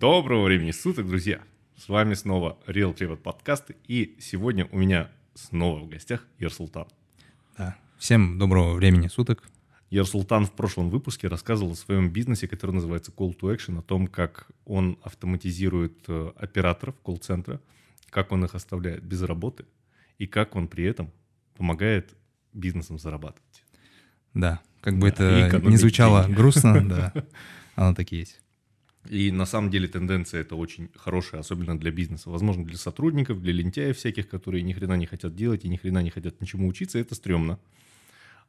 [0.00, 1.40] Доброго времени суток, друзья!
[1.76, 6.86] С вами снова Real Привод подкасты, и сегодня у меня снова в гостях Ерсултан.
[7.56, 7.76] Да.
[7.98, 9.42] Всем доброго времени суток.
[9.90, 14.06] Ерсултан в прошлом выпуске рассказывал о своем бизнесе, который называется Call to Action, о том,
[14.06, 17.60] как он автоматизирует э, операторов колл-центра,
[18.08, 19.64] как он их оставляет без работы,
[20.16, 21.10] и как он при этом
[21.56, 22.14] помогает
[22.52, 23.64] бизнесам зарабатывать.
[24.32, 26.36] Да, как бы это не звучало деньги.
[26.36, 27.12] грустно, да,
[27.74, 28.40] оно так и есть.
[29.08, 32.28] И на самом деле тенденция это очень хорошая, особенно для бизнеса.
[32.28, 36.02] Возможно, для сотрудников, для лентяев всяких, которые ни хрена не хотят делать и ни хрена
[36.02, 37.58] не хотят ничему учиться, это стрёмно.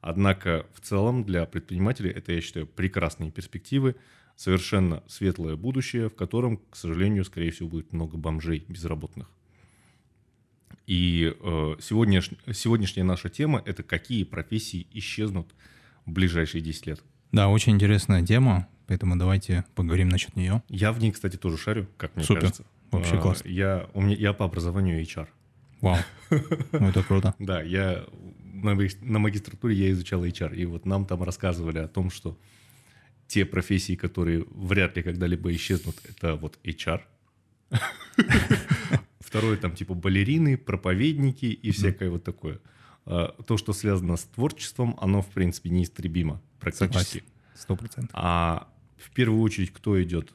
[0.01, 3.95] Однако в целом для предпринимателей это, я считаю, прекрасные перспективы,
[4.35, 9.29] совершенно светлое будущее, в котором, к сожалению, скорее всего, будет много бомжей безработных.
[10.87, 15.53] И э, сегодняш, сегодняшняя наша тема– это какие профессии исчезнут
[16.05, 17.03] в ближайшие 10 лет.
[17.31, 20.63] Да, очень интересная тема, поэтому давайте поговорим насчет нее.
[20.67, 22.41] Я в ней, кстати, тоже шарю, как мне Супер.
[22.41, 22.65] кажется.
[22.91, 23.47] Вообще а, классно.
[23.47, 25.27] Я, у меня, я по образованию HR.
[25.81, 25.98] Вау,
[26.71, 27.35] ну это круто.
[27.37, 28.05] Да, я
[28.41, 32.37] на, на магистратуре я изучал HR, и вот нам там рассказывали о том, что
[33.27, 37.01] те профессии, которые вряд ли когда-либо исчезнут, это вот HR.
[39.20, 42.59] Второе там типа балерины, проповедники и всякое вот такое.
[43.05, 47.24] А, то, что связано с творчеством, оно, в принципе, неистребимо практически.
[47.55, 48.12] Сто процентов.
[48.13, 50.34] А в первую очередь, кто идет,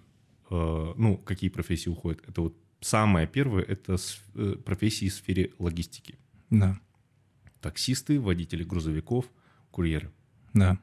[0.50, 2.22] э, ну, какие профессии уходят?
[2.28, 3.96] Это вот самое первое, это
[4.34, 6.18] э, профессии в сфере логистики.
[6.50, 6.78] Да.
[7.60, 9.26] Таксисты, водители грузовиков,
[9.70, 10.10] курьеры.
[10.52, 10.78] Да.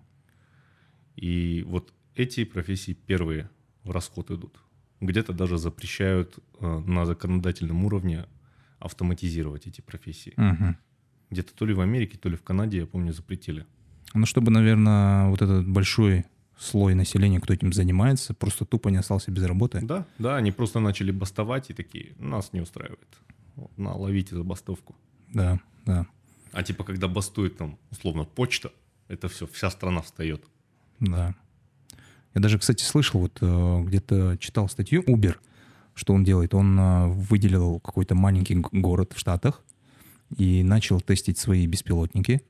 [1.16, 3.50] И вот эти профессии первые
[3.84, 4.60] в расход идут.
[5.00, 8.26] Где-то даже запрещают э, на законодательном уровне
[8.80, 10.34] автоматизировать эти профессии.
[10.38, 10.76] Угу.
[11.32, 13.66] Где-то то ли в Америке, то ли в Канаде, я помню, запретили.
[14.14, 16.26] Ну, чтобы, наверное, вот этот большой
[16.58, 19.80] слой населения, кто этим занимается, просто тупо не остался без работы.
[19.82, 23.18] Да, да, они просто начали бастовать и такие, нас не устраивает.
[23.56, 24.96] Вот, на, ловите забастовку.
[25.34, 26.06] Да, да.
[26.52, 28.72] А типа, когда бастует там, условно, почта,
[29.08, 30.44] это все, вся страна встает.
[31.00, 31.36] Да.
[32.34, 35.36] Я даже, кстати, слышал, вот э, где-то читал статью Uber,
[35.96, 36.54] что он делает.
[36.54, 39.64] Он э, выделил какой-то маленький город в Штатах,
[40.38, 42.42] и начал тестить свои беспилотники,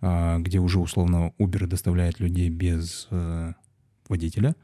[0.00, 3.52] где уже условно Uber доставляет людей без э,
[4.08, 4.54] водителя.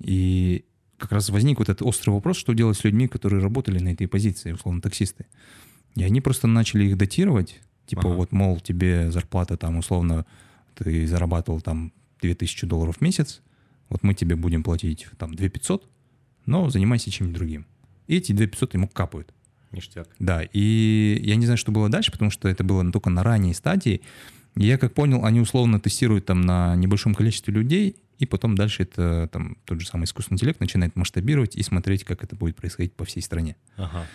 [0.00, 0.64] И
[0.98, 4.08] как раз возник вот этот острый вопрос, что делать с людьми, которые работали на этой
[4.08, 5.26] позиции, условно таксисты.
[5.94, 8.14] И они просто начали их датировать, типа ага.
[8.16, 10.26] вот, мол, тебе зарплата там условно,
[10.74, 13.42] ты зарабатывал там 2000 долларов в месяц,
[13.88, 15.88] вот мы тебе будем платить там 2500,
[16.46, 17.66] но занимайся чем-нибудь другим.
[18.06, 19.32] И эти 2500 ему капают.
[19.70, 20.08] Ништяк.
[20.18, 23.54] Да, и я не знаю, что было дальше, потому что это было только на ранней
[23.54, 24.02] стадии.
[24.56, 29.28] Я как понял, они условно тестируют там на небольшом количестве людей, и потом дальше это
[29.32, 33.04] там тот же самый искусственный интеллект начинает масштабировать и смотреть, как это будет происходить по
[33.04, 33.56] всей стране.
[33.76, 34.06] Ага.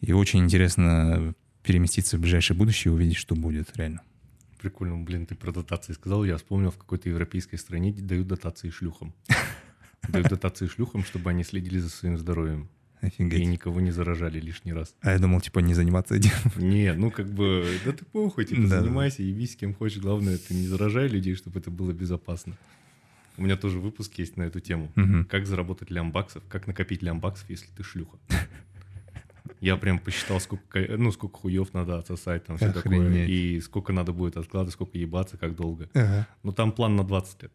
[0.00, 4.00] И очень интересно переместиться в ближайшее будущее и увидеть, что будет реально.
[4.60, 9.14] Прикольно, блин, ты про дотации сказал, я вспомнил, в какой-то европейской стране дают дотации шлюхам.
[10.08, 12.68] Дают дотации шлюхам, чтобы они следили за своим здоровьем.
[13.00, 13.40] Офигеть.
[13.40, 14.94] И никого не заражали лишний раз.
[15.00, 16.30] А я думал, типа, не заниматься этим.
[16.56, 19.98] Не, ну как бы, да ты похуй, типа, да, занимайся, с кем хочешь.
[19.98, 22.56] Главное, ты не заражай людей, чтобы это было безопасно.
[23.38, 24.90] У меня тоже выпуск есть на эту тему.
[24.96, 25.26] Угу.
[25.28, 28.16] Как заработать лямбаксов, как накопить лямбаксов, если ты шлюха.
[29.60, 33.08] Я прям посчитал, сколько, ну, сколько хуев надо отсосать, там все Охренеть.
[33.08, 35.88] такое, и сколько надо будет откладывать, сколько ебаться, как долго.
[35.94, 36.26] Ага.
[36.42, 37.52] Ну, там план на 20 лет.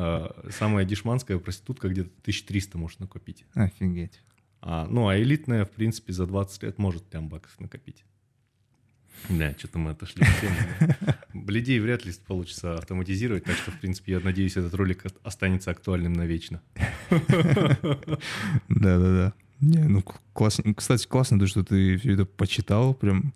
[0.00, 3.44] А, самая дешманская проститутка где-то 1300 может накопить.
[3.54, 4.20] Офигеть.
[4.60, 8.04] А, ну, а элитная, в принципе, за 20 лет может прям баксов накопить.
[9.28, 10.56] Да, что-то мы отошли от темы.
[11.34, 16.12] Бледей вряд ли получится автоматизировать, так что, в принципе, я надеюсь, этот ролик останется актуальным
[16.12, 16.62] навечно.
[18.68, 19.32] Да-да-да.
[19.58, 20.72] Не, ну, классно.
[20.74, 23.34] Кстати, классно, то, что ты все это почитал, прям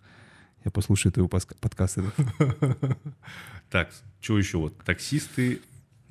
[0.65, 2.05] я послушаю твоего подкаста.
[3.69, 3.91] Так,
[4.21, 4.59] что еще?
[4.59, 5.61] Вот таксисты,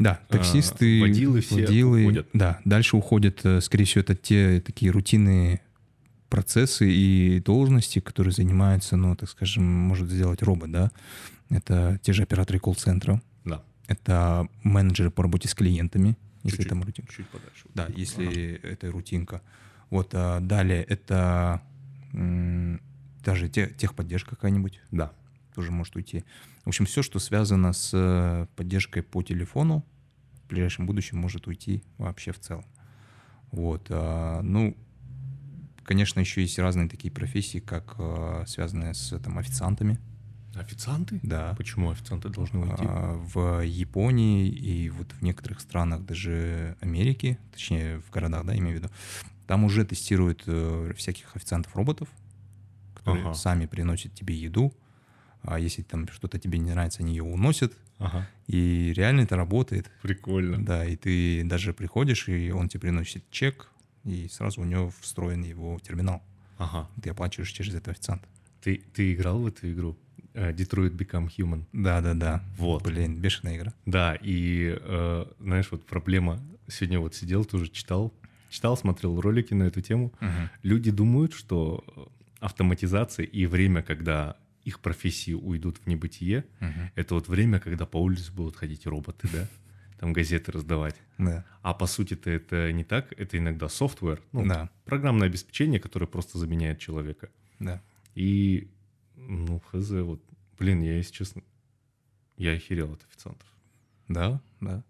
[0.02, 2.28] да, а, таксисты, а, водилы все водилы, уходят.
[2.34, 5.62] Да, дальше уходят, э, скорее всего, это те такие рутинные
[6.30, 10.92] процессы и должности, которые занимаются, ну, так скажем, может сделать робот, да.
[11.50, 13.22] Это те же операторы колл-центра.
[13.44, 13.64] Да.
[13.88, 17.14] Это менеджеры по работе с клиентами, если чуть, там рутинка.
[17.14, 17.66] Чуть подальше.
[17.76, 18.74] Да, если ага.
[18.74, 19.42] это рутинка.
[19.90, 21.62] Вот а далее это
[22.14, 22.80] м,
[23.24, 24.80] даже те, техподдержка какая-нибудь.
[24.90, 25.12] Да.
[25.54, 26.24] Тоже может уйти.
[26.64, 29.84] В общем, все, что связано с э, поддержкой по телефону,
[30.52, 32.66] ближайшем будущем может уйти вообще в целом.
[33.52, 33.88] Вот.
[33.90, 34.78] А, ну,
[35.84, 40.00] конечно, еще есть разные такие профессии, как а, связанные с там, официантами.
[40.56, 41.20] Официанты?
[41.24, 41.56] Да.
[41.58, 42.84] Почему официанты должны уйти?
[42.86, 48.78] А, В Японии и вот в некоторых странах даже Америки, точнее в городах, да, имею
[48.78, 48.94] в виду,
[49.48, 52.10] там уже тестируют э, всяких официантов-роботов,
[52.96, 53.34] которые Ага.
[53.34, 54.74] сами приносят тебе еду,
[55.44, 59.90] а если там что-то тебе не нравится, они ее уносят, Ага, и реально это работает.
[60.02, 60.64] прикольно.
[60.64, 63.70] Да, и ты даже приходишь, и он тебе приносит чек,
[64.04, 66.22] и сразу у него встроен его терминал.
[66.58, 66.90] Ага.
[67.02, 68.28] Ты оплачиваешь через этого официанта.
[68.62, 69.98] Ты, ты играл в эту игру?
[70.34, 71.64] Э, Detroit Become Human.
[71.74, 72.44] Да-да-да.
[72.58, 72.84] Вот.
[72.84, 73.74] Блин, бешеная игра.
[73.86, 76.40] Да, и э, знаешь, вот проблема.
[76.68, 78.14] Сегодня вот сидел, тоже читал,
[78.50, 80.14] читал, смотрел ролики на эту тему.
[80.64, 81.84] Люди думают, что
[82.40, 86.92] автоматизация и время, когда их профессии уйдут в небытие, Мгм.
[86.96, 89.48] это вот время, когда по улице будут ходить роботы, да?
[90.00, 90.96] Там газеты раздавать.
[91.18, 91.46] Да.
[91.62, 94.70] А по сути-то это не так, это иногда софтвер, ну, Да.
[94.86, 97.30] программное обеспечение, которое просто заменяет человека.
[97.60, 97.82] Да.
[98.16, 98.68] И,
[99.16, 100.24] ну, хз, вот,
[100.58, 101.44] блин, я, если честно,
[102.38, 103.48] я охерел от официантов.
[104.08, 104.84] Да, да.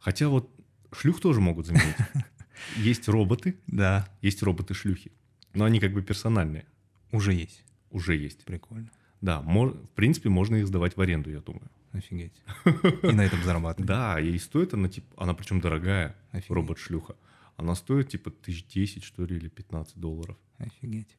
[0.00, 0.50] Хотя вот
[0.92, 1.96] шлюх тоже могут заменить.
[2.76, 5.12] Есть роботы, Да, есть роботы-шлюхи.
[5.54, 6.66] Но они как бы персональные.
[7.12, 7.64] уже есть.
[7.90, 8.44] Уже есть.
[8.44, 8.90] Прикольно.
[9.20, 11.68] Да, в принципе, можно их сдавать в аренду, я думаю.
[11.92, 12.42] Офигеть.
[13.02, 13.86] И на этом зарабатывать.
[13.86, 16.14] Да, и стоит она, типа, она причем дорогая,
[16.48, 17.16] робот-шлюха.
[17.56, 20.36] Она стоит, типа, тысяч десять, что ли, или 15 долларов.
[20.58, 21.16] Офигеть.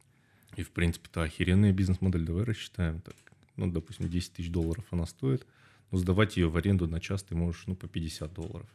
[0.56, 2.26] И, в принципе-то, охеренная бизнес-модель.
[2.26, 3.02] Давай рассчитаем.
[3.02, 3.16] Так,
[3.56, 5.46] ну, допустим, 10 тысяч долларов она стоит.
[5.92, 8.70] Но сдавать ее в аренду на час ты можешь, ну, по 50 долларов.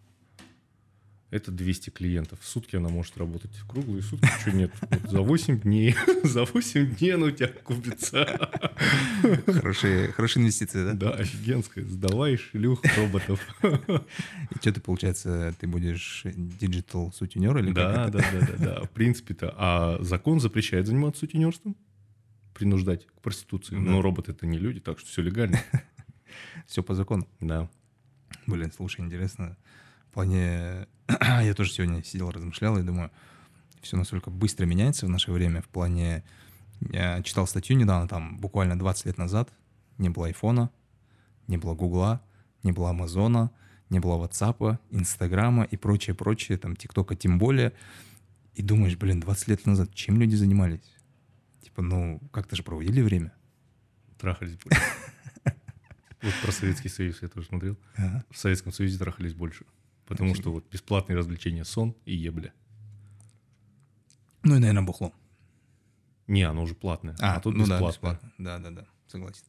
[1.30, 2.38] Это 200 клиентов.
[2.40, 4.28] В сутки она может работать круглые сутки.
[4.40, 4.72] Что нет?
[4.82, 5.96] Вот за 8 дней.
[6.22, 8.50] За 8 дней она у тебя купится.
[9.46, 10.92] Хорошие, хорошие инвестиции, да?
[10.92, 11.84] Да, офигенская.
[11.84, 13.40] Сдавай шлюх роботов.
[13.62, 18.82] И что ты, получается, ты будешь digital сутенер или Да, да, да, да, да.
[18.84, 19.52] В принципе-то.
[19.56, 21.76] А закон запрещает заниматься сутенерством?
[22.52, 23.74] Принуждать к проституции.
[23.74, 25.60] Но роботы это не люди, так что все легально.
[26.66, 27.28] Все по закону.
[27.40, 27.68] Да.
[28.46, 29.56] Блин, слушай, интересно.
[30.14, 30.86] В плане...
[31.42, 33.10] Я тоже сегодня сидел, размышлял и думаю,
[33.82, 35.60] все настолько быстро меняется в наше время.
[35.60, 36.22] В плане...
[36.92, 39.52] Я читал статью недавно, там буквально 20 лет назад
[39.98, 40.70] не было айфона,
[41.48, 42.22] не было гугла,
[42.62, 43.50] не было амазона,
[43.90, 47.72] не было ватсапа, инстаграма и прочее, прочее, там тиктока тем более.
[48.54, 50.94] И думаешь, блин, 20 лет назад чем люди занимались?
[51.60, 53.32] Типа, ну, как-то же проводили время.
[54.16, 54.80] Трахались больше.
[56.22, 57.76] Вот про Советский Союз я тоже смотрел.
[58.30, 59.66] В Советском Союзе трахались больше.
[60.06, 62.52] Потому что вот бесплатные развлечения сон и ебля.
[64.42, 65.12] Ну и, наверное, бухло.
[66.26, 67.16] Не, оно уже платное.
[67.20, 67.90] А, тут ну да, бесплатное.
[67.92, 68.32] бесплатно.
[68.38, 69.44] Да, да, да, согласен.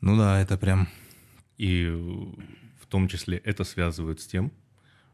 [0.00, 0.88] Ну да, это прям...
[1.58, 4.52] И в том числе это связывают с тем,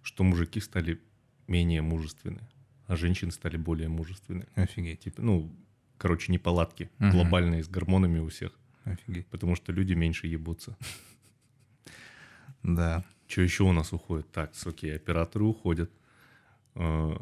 [0.02, 1.00] что мужики стали
[1.46, 2.40] менее мужественны,
[2.86, 4.46] а женщины стали более мужественны.
[4.56, 5.54] Офигеть, Типа, ну,
[5.98, 7.10] короче, неполадки Мгм.
[7.12, 8.58] глобальные с гормонами у всех.
[8.84, 9.28] офигеть.
[9.28, 10.76] Потому что люди меньше ебутся.
[12.64, 13.04] Да.
[13.32, 14.30] Что еще у нас уходит?
[14.30, 15.90] Так, окей, операторы уходят.
[16.74, 17.16] Э,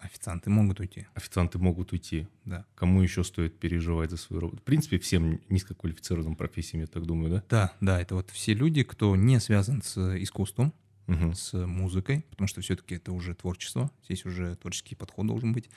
[0.00, 1.06] Официанты могут уйти.
[1.14, 2.26] Официанты могут уйти.
[2.44, 2.64] Да.
[2.74, 4.58] Кому еще стоит переживать за свою работу?
[4.58, 7.44] В принципе, всем низкоквалифицированным профессиям, я так думаю, да?
[7.48, 10.72] Да, да, это вот все люди, кто не связан с искусством,
[11.06, 11.34] Мгм.
[11.34, 15.70] с музыкой, потому что все-таки это уже творчество, здесь уже творческий подход должен быть.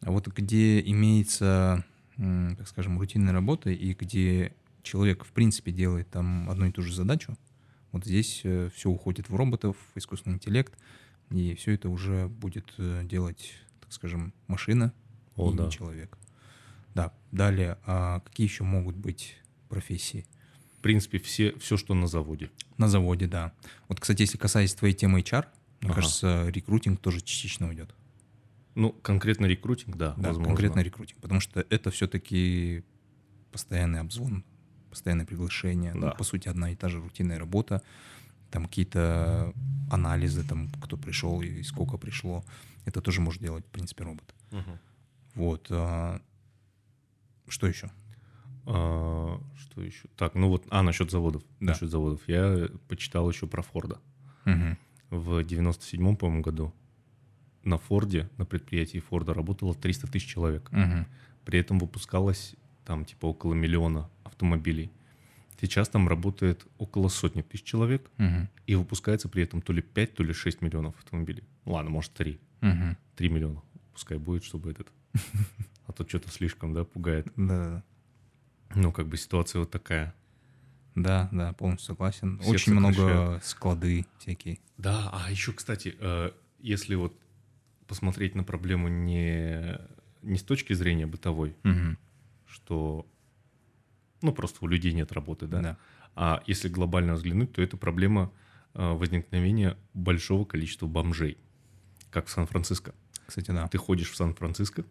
[0.00, 1.84] А вот где имеется,
[2.16, 6.94] так скажем, рутинная работа и где человек, в принципе, делает там одну и ту же
[6.94, 7.36] задачу,
[7.92, 8.40] вот здесь
[8.74, 10.76] все уходит в роботов, в искусственный интеллект,
[11.30, 14.92] и все это уже будет э, делать, так скажем, машина
[15.36, 15.68] О, и да.
[15.70, 16.18] человек.
[16.94, 19.36] Да, далее, а какие еще могут быть
[19.68, 20.26] профессии?
[20.78, 22.50] В принципе, все, все, что на заводе.
[22.78, 23.52] На заводе, да.
[23.88, 25.46] Вот, кстати, если касаясь твоей темы HR,
[25.80, 25.94] мне Ага.
[25.94, 27.94] кажется, рекрутинг тоже частично уйдет.
[28.74, 30.44] Ну, конкретно рекрутинг, да, Да, возможно.
[30.48, 31.20] конкретно рекрутинг.
[31.20, 32.84] Потому что это все-таки
[33.50, 34.44] постоянный обзвон,
[34.96, 35.92] постоянное приглашение.
[35.94, 36.10] Ну, Да.
[36.12, 37.82] по сути, одна и та же рутинная работа.
[38.50, 39.52] Там какие-то
[39.90, 42.42] анализы, там, кто пришел и сколько пришло.
[42.86, 44.34] Это тоже может делать, в принципе, робот.
[44.52, 44.78] Мгм.
[45.34, 45.66] Вот.
[45.70, 46.20] а,
[47.48, 47.90] Что еще?
[48.66, 50.08] А, что еще?
[50.16, 51.42] Так, ну вот, а, насчет заводов.
[51.60, 51.66] Да.
[51.72, 52.20] Насчет заводов.
[52.28, 53.98] Я почитал еще про Форда.
[54.44, 54.76] Мгм.
[55.10, 56.72] В 97-м, по-моему, году
[57.64, 60.72] на Форде, на предприятии Форда работало 300 тысяч человек.
[60.72, 61.06] Мгм.
[61.44, 64.90] При этом выпускалось там типа около миллиона автомобилей.
[65.60, 68.48] Сейчас там работает около сотни тысяч человек, Мгм.
[68.66, 71.44] и выпускается при этом то ли 5, то ли 6 миллионов автомобилей.
[71.64, 72.38] Ладно, может 3.
[72.60, 72.96] Мгм.
[73.16, 73.62] 3 миллиона.
[73.92, 74.88] Пускай будет, чтобы этот...
[75.86, 77.26] А то что-то слишком, да, пугает.
[77.36, 77.82] Да,
[78.74, 80.14] Ну, как бы ситуация вот такая.
[80.94, 82.38] да, да, полностью согласен.
[82.40, 84.58] Всех Очень много склады всякие.
[84.76, 87.14] Да, а еще, кстати, э, если вот
[87.86, 89.78] посмотреть на проблему не,
[90.22, 91.96] не с точки зрения бытовой, Мгм.
[92.46, 93.06] что
[94.26, 95.60] Ну, просто у людей нет работы, да.
[95.60, 95.76] Да.
[96.16, 98.32] А если глобально взглянуть, то это проблема
[98.74, 101.38] э, возникновения большого количества бомжей,
[102.10, 102.92] как в Сан-Франциско.
[103.24, 103.68] Кстати, да.
[103.68, 104.84] Ты ходишь в Сан-Франциско,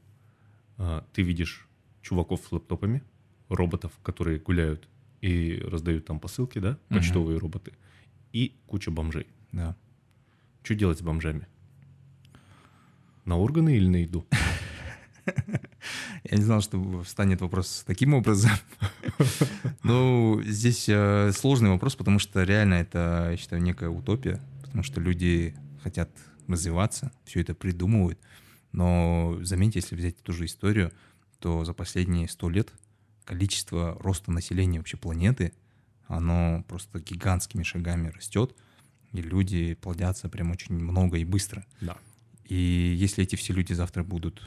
[0.77, 1.67] э, ты видишь
[2.01, 3.03] чуваков с лэптопами,
[3.49, 4.87] роботов, которые гуляют
[5.19, 7.73] и раздают там посылки, да, почтовые роботы,
[8.31, 9.27] и куча бомжей.
[9.51, 9.75] Да.
[10.63, 11.45] Что делать с бомжами?
[13.25, 14.25] На органы или на еду?
[16.29, 18.51] Я не знал, что встанет вопрос таким образом.
[19.83, 24.99] Ну, здесь э, сложный вопрос, потому что реально это, я считаю, некая утопия, потому что
[24.99, 26.09] люди хотят
[26.47, 28.17] развиваться, все это придумывают.
[28.71, 30.91] Но заметьте, если взять ту же историю,
[31.37, 32.73] то за последние сто лет
[33.25, 35.53] количество роста населения вообще планеты,
[36.07, 38.55] оно просто гигантскими шагами растет,
[39.13, 41.63] и люди плодятся прям очень много и быстро.
[41.79, 41.95] Да.
[42.43, 44.41] И если эти все люди завтра будут,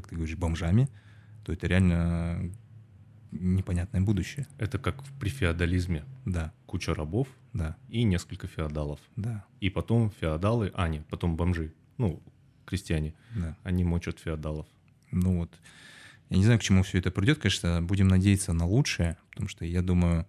[0.00, 0.88] как ты говоришь, бомжами,
[1.44, 2.52] то это реально
[3.30, 4.46] непонятное будущее.
[4.58, 6.04] Это как при феодализме.
[6.24, 9.00] Да, Куча рабов да, и несколько феодалов.
[9.16, 12.22] да, И потом феодалы, а нет, потом бомжи, ну,
[12.64, 13.56] крестьяне, да.
[13.64, 14.66] они мочат феодалов.
[15.10, 15.50] Ну вот,
[16.30, 19.64] я не знаю, к чему все это придет, конечно, будем надеяться на лучшее, потому что
[19.64, 20.26] я думаю,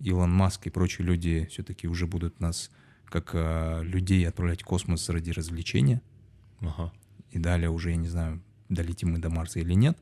[0.00, 2.70] Илон Маск и прочие люди все-таки уже будут нас
[3.04, 6.00] как а, людей отправлять в космос ради развлечения,
[6.60, 6.92] Ага.
[7.30, 8.42] и далее уже, я не знаю,
[8.74, 9.98] долетим мы до Марса или нет,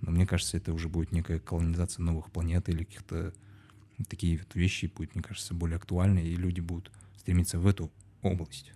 [0.00, 3.34] но мне кажется, это уже будет некая колонизация новых планет или каких-то
[4.08, 7.90] такие вот вещи будет, мне кажется, более актуальны, и люди будут стремиться в эту
[8.22, 8.72] область.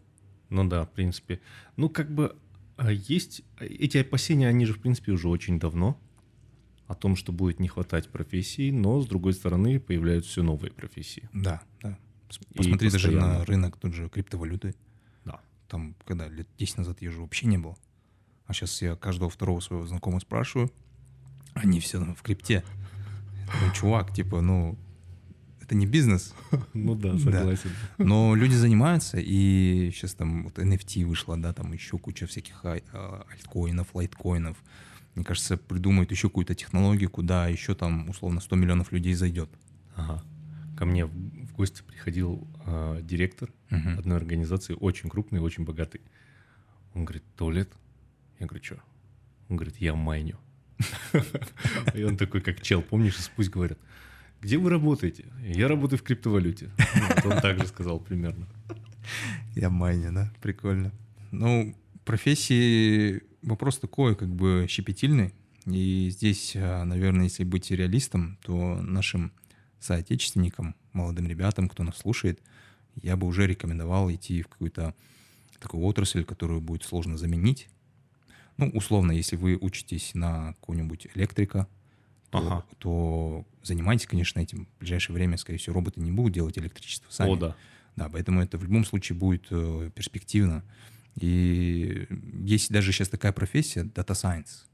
[0.51, 1.41] Ну да, в принципе.
[1.77, 2.37] Ну, как бы
[2.77, 3.43] а, есть...
[3.59, 5.99] Эти опасения, они же, в принципе, уже очень давно.
[6.87, 11.29] О том, что будет не хватать профессий, но, с другой стороны, появляются все новые профессии.
[11.33, 11.99] Да, да.
[12.55, 14.75] Посмотри даже на рынок тут же криптовалюты.
[15.25, 15.41] Да.
[15.69, 17.77] Там, когда лет 10 назад ее же вообще не было.
[18.47, 20.71] А сейчас я каждого второго своего знакомого спрашиваю,
[21.55, 22.63] они все в крипте.
[23.47, 24.77] Такой, чувак, типа, ну,
[25.61, 26.35] это не бизнес.
[26.75, 27.19] Ну да, Да.
[27.19, 27.71] согласен.
[27.99, 32.85] Но люди занимаются, и сейчас там вот NFT вышло, да, там еще куча всяких ай-
[32.93, 34.57] а, альткоинов, лайткоинов.
[35.15, 39.49] Мне кажется, придумают еще какую-то технологию, куда еще там условно 100 миллионов людей зайдет.
[39.95, 40.23] Ага.
[40.77, 43.99] Ко мне в гости приходил а, директор Мгм.
[43.99, 46.01] одной организации, очень крупный, очень богатый.
[46.95, 47.71] Он говорит, туалет?
[48.38, 48.83] Я говорю, что?
[49.49, 50.38] Он говорит, я майню.
[51.95, 53.79] И он такой, как чел, помнишь, из пусть говорят,
[54.41, 55.25] где вы работаете?
[55.43, 56.71] Я работаю в криптовалюте.
[57.25, 58.47] Он так же сказал примерно.
[59.55, 60.33] Я майня, да?
[60.43, 60.93] Прикольно.
[61.31, 61.75] Ну,
[62.05, 65.33] профессии вопрос такой, как бы щепетильный.
[65.67, 69.33] И здесь, а, наверное, если быть реалистом, то нашим
[69.81, 72.41] соотечественникам, молодым ребятам, кто нас слушает,
[73.03, 74.95] я бы уже рекомендовал идти в какую-то
[75.59, 77.69] такую отрасль, которую будет сложно заменить.
[78.56, 81.66] Ну, условно, если вы учитесь на какого-нибудь электрика,
[82.30, 82.64] то, Ага.
[82.78, 84.66] то занимайтесь, конечно, этим.
[84.76, 87.30] В ближайшее время, скорее всего, роботы не будут делать электричество сами.
[87.30, 87.56] О, да.
[87.96, 90.64] Да, поэтому это в любом случае будет э, перспективно.
[91.20, 92.08] И
[92.44, 94.66] есть даже сейчас такая профессия Data Science.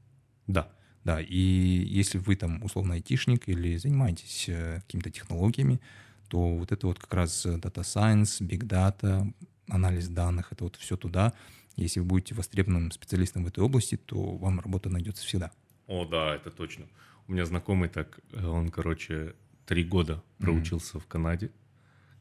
[0.47, 0.71] Да.
[1.03, 5.79] Да, и если вы там условно айтишник или занимаетесь э, какими-то технологиями,
[6.27, 9.31] то вот это вот как раз Data Science, Big Data,
[9.67, 11.33] анализ данных, это вот все туда.
[11.75, 15.51] Если вы будете востребованным специалистом в этой области, то вам работа найдется всегда.
[15.87, 16.85] О, да, это точно.
[17.27, 19.35] У меня знакомый так, э, он, короче,
[19.65, 21.51] три года проучился в Канаде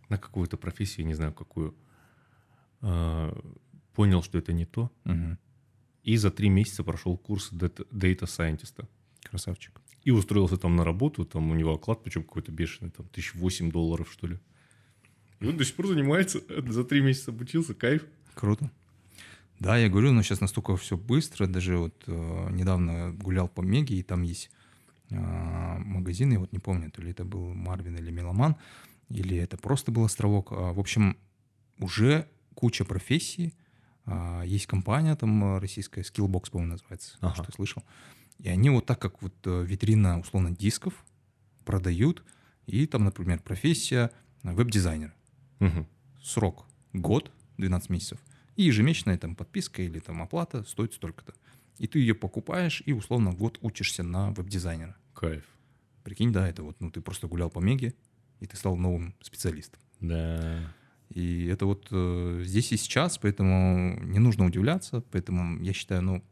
[0.09, 1.75] на какую-то профессию, не знаю какую.
[2.81, 3.37] А,
[3.95, 5.37] Понял, что это не то, Мгм.
[6.05, 8.87] и за три месяца прошел курс Scientist.
[9.25, 9.81] Красавчик.
[10.05, 13.71] И устроился там на работу, там у него оклад, причем какой-то бешеный, там, тысяч восемь
[13.71, 14.39] долларов, что ли.
[15.41, 18.07] И он до сих пор занимается, за три месяца обучился, кайф.
[18.35, 18.71] Круто.
[19.61, 21.47] Да, я говорю, но сейчас настолько все быстро.
[21.47, 24.51] Даже вот э, недавно гулял по Меге, и там есть
[25.11, 25.17] э,
[25.79, 28.57] магазины, вот не помню, то ли это был Марвин или Меломан,
[29.11, 30.53] или это просто был островок.
[30.53, 31.17] А, в общем,
[31.79, 33.55] уже куча профессий.
[34.07, 37.43] А, есть компания там э, российская, Skillbox, по-моему, называется, Ага.
[37.45, 37.85] что слышал.
[38.39, 40.95] И они вот так, как вот э, витрина, условно, дисков
[41.67, 42.25] продают.
[42.67, 44.11] И там, например, профессия
[44.43, 45.13] э, веб-дизайнера
[45.59, 45.87] Мгм.
[46.23, 46.65] срок
[46.95, 48.19] год, 12 месяцев,
[48.61, 51.33] и ежемесячная там подписка или там оплата стоит столько-то.
[51.79, 54.97] И ты ее покупаешь и условно год учишься на веб-дизайнера.
[55.15, 55.45] Кайф.
[56.05, 57.95] Прикинь, да, это вот, ну ты просто гулял по Меге,
[58.41, 59.81] и ты стал новым специалистом.
[60.01, 60.75] Да.
[61.09, 66.25] И это вот э, здесь и сейчас, поэтому не нужно удивляться, поэтому я считаю, ну,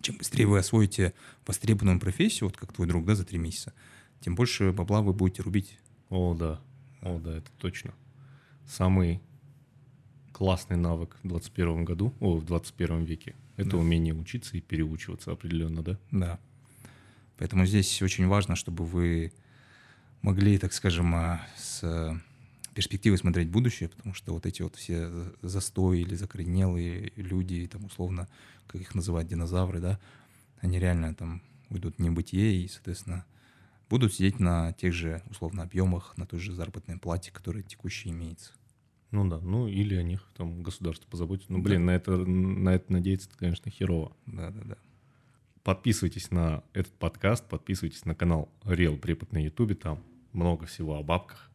[0.00, 1.12] чем быстрее вы освоите
[1.44, 3.72] востребованную профессию, вот как твой друг, да, за три месяца,
[4.20, 5.78] тем больше бабла вы будете рубить.
[6.08, 6.60] О, да.
[7.00, 7.94] О, да, это точно.
[8.64, 9.20] Самый
[10.32, 13.76] классный навык в 21 году, о, в 21 веке, это Да.
[13.78, 15.98] умение учиться и переучиваться определенно, да?
[16.10, 16.38] Да.
[17.38, 19.32] Поэтому здесь очень важно, чтобы вы
[20.22, 22.20] могли, так скажем, а, с
[22.74, 25.10] перспективой смотреть будущее, потому что вот эти вот все
[25.42, 28.28] застои или закоренелые люди, там условно,
[28.66, 29.98] как их называют, динозавры, да,
[30.60, 33.24] они реально там уйдут в небытие и, соответственно,
[33.90, 38.52] будут сидеть на тех же, условно, объемах, на той же заработной плате, которая текущая имеется.
[39.12, 41.52] Ну да, ну или о них там государство позаботится.
[41.52, 41.92] Ну, блин, да.
[41.92, 44.16] на, это, на это надеяться, это, конечно, херово.
[44.26, 44.76] Да-да-да.
[45.62, 50.02] Подписывайтесь на этот подкаст, подписывайтесь на канал Real Препод на Ютубе, там
[50.32, 51.50] много всего о бабках.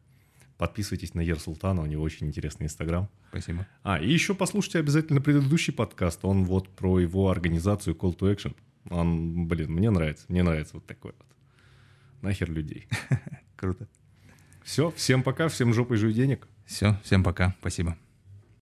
[0.56, 3.08] Подписывайтесь на Ер Султана, у него очень интересный инстаграм.
[3.30, 3.66] Спасибо.
[3.82, 8.56] А, и еще послушайте обязательно предыдущий подкаст, он вот про его организацию Call to Action.
[8.88, 11.26] Он, блин, мне нравится, мне нравится вот такой вот.
[12.22, 12.88] Нахер людей.
[13.56, 13.88] Круто.
[14.62, 16.48] Все, всем пока, всем жопой жуй денег.
[16.68, 17.96] Все, всем пока, спасибо.